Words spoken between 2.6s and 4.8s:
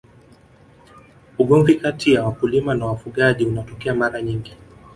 na wafugaji unatokea mara nyingi